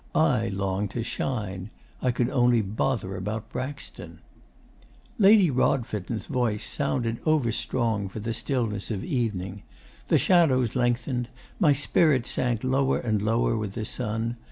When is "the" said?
8.19-8.33, 10.07-10.17, 13.73-13.85